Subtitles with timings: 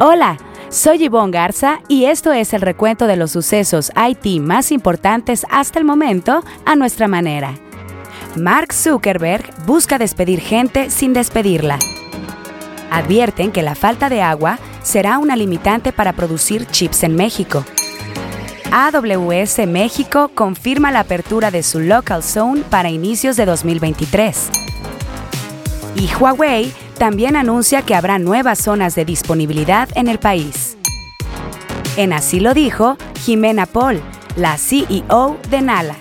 [0.00, 0.36] Hola,
[0.68, 5.80] soy Yvonne Garza y esto es el recuento de los sucesos IT más importantes hasta
[5.80, 7.56] el momento a nuestra manera.
[8.36, 11.80] Mark Zuckerberg busca despedir gente sin despedirla.
[12.92, 17.64] Advierten que la falta de agua será una limitante para producir chips en México.
[18.70, 24.48] AWS México confirma la apertura de su Local Zone para inicios de 2023.
[25.96, 30.76] Y Huawei también anuncia que habrá nuevas zonas de disponibilidad en el país.
[31.96, 34.00] En así lo dijo Jimena Paul,
[34.36, 35.96] la CEO de Nala.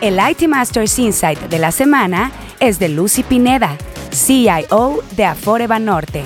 [0.00, 2.30] El IT Masters Insight de la semana
[2.60, 3.76] es de Lucy Pineda,
[4.10, 6.22] CIO de Afore Norte.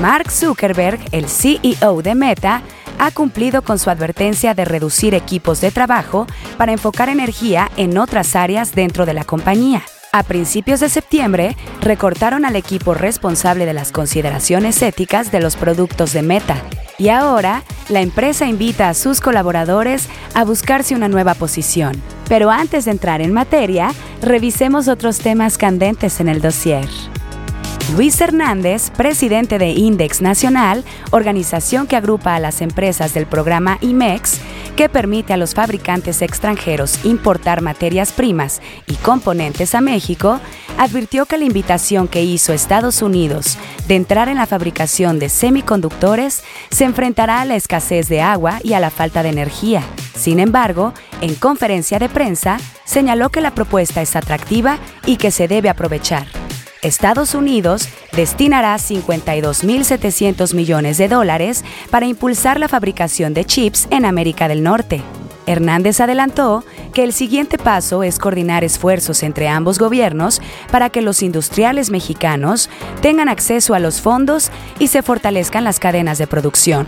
[0.00, 2.62] Mark Zuckerberg, el CEO de Meta,
[2.98, 6.26] ha cumplido con su advertencia de reducir equipos de trabajo
[6.58, 9.82] para enfocar energía en otras áreas dentro de la compañía.
[10.12, 16.12] A principios de septiembre, recortaron al equipo responsable de las consideraciones éticas de los productos
[16.12, 16.56] de Meta.
[16.98, 22.02] Y ahora, la empresa invita a sus colaboradores a buscarse una nueva posición.
[22.28, 26.88] Pero antes de entrar en materia, revisemos otros temas candentes en el dossier.
[27.96, 34.38] Luis Hernández, presidente de Index Nacional, organización que agrupa a las empresas del programa IMEX,
[34.76, 40.38] que permite a los fabricantes extranjeros importar materias primas y componentes a México,
[40.78, 46.44] advirtió que la invitación que hizo Estados Unidos de entrar en la fabricación de semiconductores
[46.70, 49.82] se enfrentará a la escasez de agua y a la falta de energía.
[50.14, 55.48] Sin embargo, en conferencia de prensa, señaló que la propuesta es atractiva y que se
[55.48, 56.39] debe aprovechar.
[56.82, 64.48] Estados Unidos destinará 52.700 millones de dólares para impulsar la fabricación de chips en América
[64.48, 65.02] del Norte.
[65.46, 66.64] Hernández adelantó
[66.94, 72.70] que el siguiente paso es coordinar esfuerzos entre ambos gobiernos para que los industriales mexicanos
[73.02, 76.86] tengan acceso a los fondos y se fortalezcan las cadenas de producción.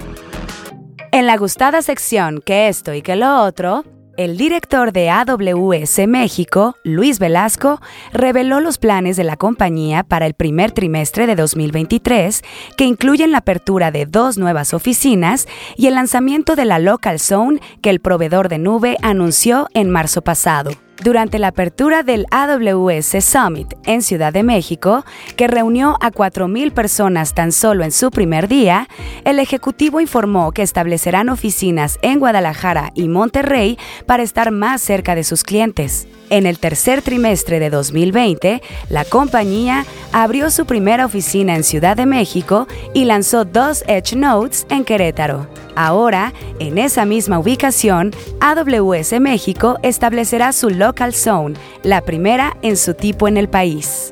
[1.11, 3.85] En la gustada sección que esto y que lo otro,
[4.17, 7.81] el director de AWS México, Luis Velasco,
[8.13, 12.43] reveló los planes de la compañía para el primer trimestre de 2023,
[12.77, 15.47] que incluyen la apertura de dos nuevas oficinas
[15.77, 20.23] y el lanzamiento de la Local Zone que el proveedor de nube anunció en marzo
[20.23, 20.73] pasado
[21.03, 25.05] durante la apertura del AWS Summit en Ciudad de México,
[25.37, 28.89] que reunió a 4.000 personas tan solo en su primer día,
[29.25, 35.25] el Ejecutivo informó que establecerán oficinas en Guadalajara y Monterrey para estar más cerca de
[35.25, 36.07] sus clientes.
[36.33, 42.07] En el tercer trimestre de 2020, la compañía abrió su primera oficina en Ciudad de
[42.07, 45.47] México y lanzó dos Edge Notes en Querétaro.
[45.77, 52.95] Ahora, en esa misma ubicación, AWS México establecerá su Local Zone, la primera en su
[52.95, 54.11] tipo en el país.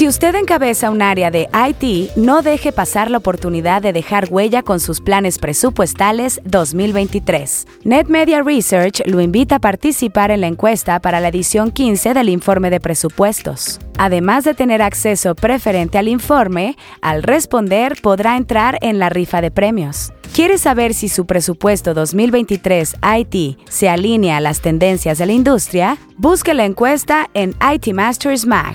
[0.00, 4.62] Si usted encabeza un área de IT, no deje pasar la oportunidad de dejar huella
[4.62, 7.66] con sus planes presupuestales 2023.
[7.84, 12.70] NetMedia Research lo invita a participar en la encuesta para la edición 15 del informe
[12.70, 13.78] de presupuestos.
[13.98, 19.50] Además de tener acceso preferente al informe, al responder podrá entrar en la rifa de
[19.50, 20.14] premios.
[20.32, 25.98] ¿Quiere saber si su presupuesto 2023 IT se alinea a las tendencias de la industria?
[26.16, 28.74] Busque la encuesta en IT Masters Mag.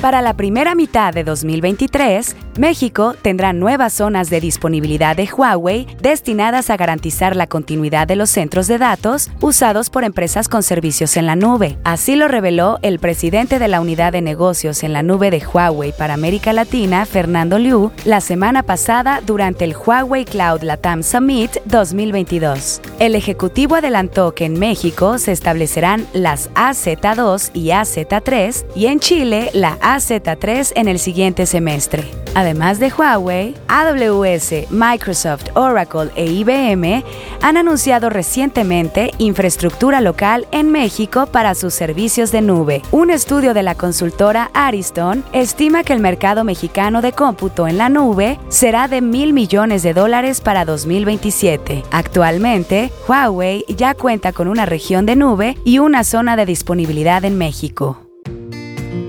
[0.00, 6.70] Para la primera mitad de 2023, México tendrá nuevas zonas de disponibilidad de Huawei destinadas
[6.70, 11.26] a garantizar la continuidad de los centros de datos usados por empresas con servicios en
[11.26, 11.78] la nube.
[11.84, 15.92] Así lo reveló el presidente de la unidad de negocios en la nube de Huawei
[15.92, 22.80] para América Latina, Fernando Liu, la semana pasada durante el Huawei Cloud Latam Summit 2022.
[23.02, 29.50] El ejecutivo adelantó que en México se establecerán las AZ2 y AZ3 y en Chile
[29.54, 32.08] la AZ3 en el siguiente semestre.
[32.34, 37.04] Además de Huawei, AWS, Microsoft, Oracle e IBM
[37.42, 42.82] han anunciado recientemente infraestructura local en México para sus servicios de nube.
[42.90, 47.88] Un estudio de la consultora Ariston estima que el mercado mexicano de cómputo en la
[47.88, 51.82] nube será de mil millones de dólares para 2027.
[51.90, 57.36] Actualmente, Huawei ya cuenta con una región de nube y una zona de disponibilidad en
[57.38, 58.11] México.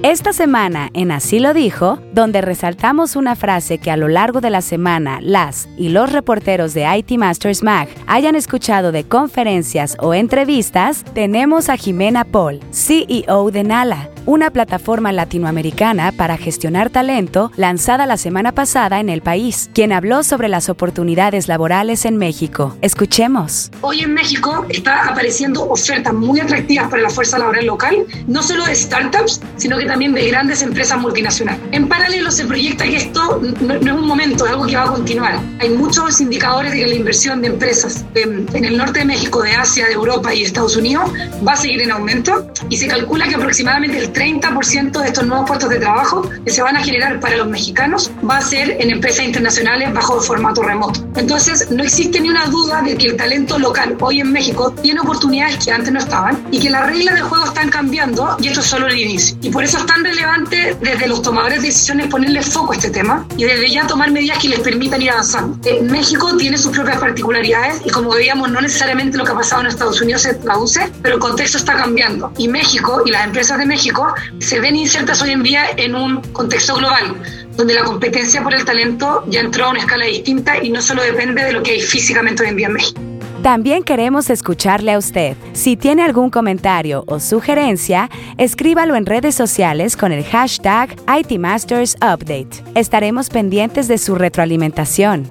[0.04, 4.50] Esta semana en Así lo dijo, donde resaltamos una frase que a lo largo de
[4.50, 10.14] la semana las y los reporteros de IT Masters Mag hayan escuchado de conferencias o
[10.14, 18.06] entrevistas, tenemos a Jimena Paul, CEO de Nala, una plataforma latinoamericana para gestionar talento lanzada
[18.06, 22.76] la semana pasada en el país, quien habló sobre las oportunidades laborales en México.
[22.82, 23.72] Escuchemos.
[23.80, 28.66] Hoy en México está apareciendo ofertas muy atractivas para la fuerza laboral local, no solo
[28.66, 31.62] de startups, sino que también de grandes empresas multinacionales.
[31.72, 34.88] En paralelo se proyecta que esto no, es un momento, es algo que va a
[34.88, 35.40] continuar.
[35.60, 39.44] Hay muchos indicadores de que la inversión de empresas en, en el norte de México,
[39.44, 41.12] de Asia, de Europa y Estados Unidos
[41.48, 45.48] va a seguir en aumento y se calcula que aproximadamente el 30% de estos nuevos
[45.48, 48.90] puestos de trabajo que se van a generar para los mexicanos va a ser en
[48.90, 51.06] empresas internacionales bajo formato remoto.
[51.18, 55.01] Entonces, no existe ni una duda de que el talento local hoy en México tiene
[55.01, 58.62] oportunidades que antes no estaban y que las reglas del juego están cambiando y esto
[58.62, 59.38] es solo el inicio.
[59.44, 63.25] Y por eso tan relevante desde los tomadores de decisiones ponerle foco a este tema
[63.38, 65.57] y desde ya tomar medidas que les permitan ir avanzando.
[65.68, 69.62] Eh, México tiene sus propias particularidades y como veíamos, no necesariamente lo que ha pasado
[69.62, 72.31] en Estados Unidos se traduce, pero el contexto está cambiando.
[72.38, 76.21] Y México y las empresas de México se ven insertas hoy en día en un
[76.33, 77.15] contexto global,
[77.56, 81.01] donde la competencia por el talento ya entró a una escala distinta y no solo
[81.03, 83.12] depende de lo que hay físicamente hoy en día en México.
[83.44, 85.36] También queremos escucharle a usted.
[85.51, 92.63] Si tiene algún comentario o sugerencia, escríbalo en redes sociales con el hashtag ITMastersUpdate.
[92.74, 95.30] Estaremos pendientes de su retroalimentación.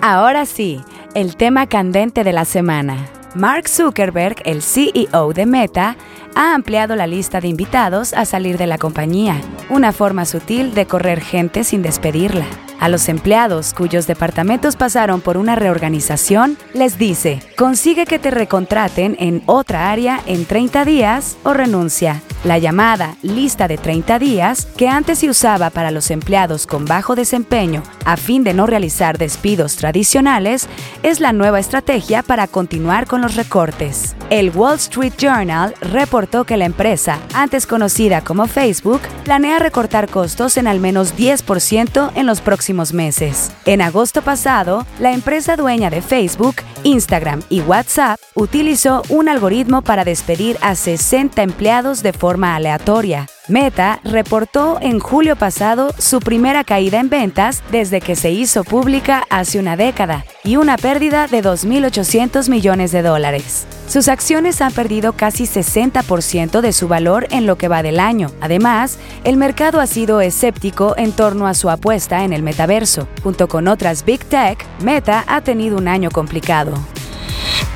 [0.00, 0.80] Ahora sí,
[1.16, 3.08] el tema candente de la semana.
[3.34, 5.96] Mark Zuckerberg, el CEO de Meta,
[6.36, 10.86] ha ampliado la lista de invitados a salir de la compañía, una forma sutil de
[10.86, 12.46] correr gente sin despedirla.
[12.80, 19.16] A los empleados cuyos departamentos pasaron por una reorganización, les dice, consigue que te recontraten
[19.18, 22.22] en otra área en 30 días o renuncia.
[22.44, 27.16] La llamada lista de 30 días, que antes se usaba para los empleados con bajo
[27.16, 30.68] desempeño a fin de no realizar despidos tradicionales,
[31.02, 34.14] es la nueva estrategia para continuar con los recortes.
[34.30, 40.58] El Wall Street Journal reportó que la empresa, antes conocida como Facebook, planea recortar costos
[40.58, 43.50] en al menos 10% en los próximos meses.
[43.64, 50.04] En agosto pasado, la empresa dueña de Facebook, Instagram y WhatsApp utilizó un algoritmo para
[50.04, 53.26] despedir a 60 empleados de forma aleatoria.
[53.48, 59.24] Meta reportó en julio pasado su primera caída en ventas desde que se hizo pública
[59.30, 63.66] hace una década y una pérdida de 2.800 millones de dólares.
[63.88, 68.30] Sus acciones han perdido casi 60% de su valor en lo que va del año.
[68.42, 73.08] Además, el mercado ha sido escéptico en torno a su apuesta en el metaverso.
[73.22, 76.77] Junto con otras Big Tech, Meta ha tenido un año complicado.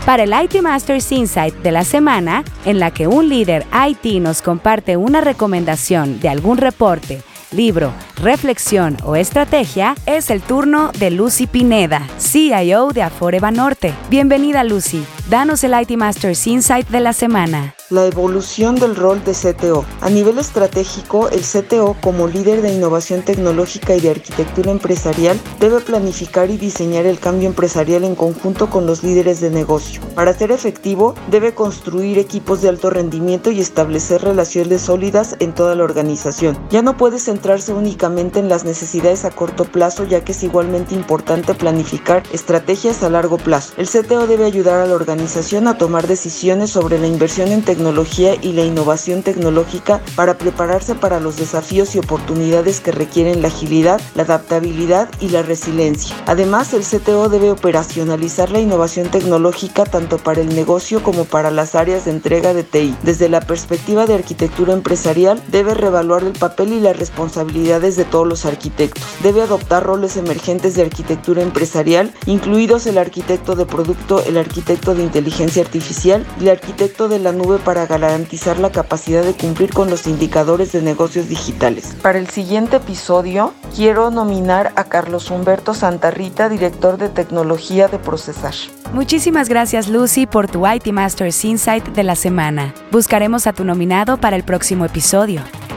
[0.04, 4.42] Para el IT Masters Insight de la semana, en la que un líder IT nos
[4.42, 7.22] comparte una recomendación de algún reporte,
[7.52, 13.94] libro, reflexión o estrategia, es el turno de Lucy Pineda, CIO de Aforeva Norte.
[14.10, 19.32] Bienvenida Lucy, danos el IT Masters Insight de la semana la evolución del rol de
[19.32, 19.84] CTO.
[20.00, 25.80] A nivel estratégico, el CTO, como líder de innovación tecnológica y de arquitectura empresarial, debe
[25.80, 30.00] planificar y diseñar el cambio empresarial en conjunto con los líderes de negocio.
[30.14, 35.74] Para ser efectivo, debe construir equipos de alto rendimiento y establecer relaciones sólidas en toda
[35.74, 36.58] la organización.
[36.70, 40.94] Ya no puede centrarse únicamente en las necesidades a corto plazo, ya que es igualmente
[40.94, 43.74] importante planificar estrategias a largo plazo.
[43.76, 47.81] El CTO debe ayudar a la organización a tomar decisiones sobre la inversión en tecnología
[47.82, 53.48] tecnología y la innovación tecnológica para prepararse para los desafíos y oportunidades que requieren la
[53.48, 56.14] agilidad, la adaptabilidad y la resiliencia.
[56.26, 61.74] Además, el CTO debe operacionalizar la innovación tecnológica tanto para el negocio como para las
[61.74, 62.94] áreas de entrega de TI.
[63.02, 68.28] Desde la perspectiva de arquitectura empresarial, debe reevaluar el papel y las responsabilidades de todos
[68.28, 69.02] los arquitectos.
[69.24, 75.02] Debe adoptar roles emergentes de arquitectura empresarial, incluidos el arquitecto de producto, el arquitecto de
[75.02, 79.72] inteligencia artificial y el arquitecto de la nube para para garantizar la capacidad de cumplir
[79.72, 81.96] con los indicadores de negocios digitales.
[82.02, 88.52] Para el siguiente episodio, quiero nominar a Carlos Humberto Santarrita, director de tecnología de Procesar.
[88.92, 92.74] Muchísimas gracias Lucy por tu IT Masters Insight de la semana.
[92.90, 95.40] Buscaremos a tu nominado para el próximo episodio.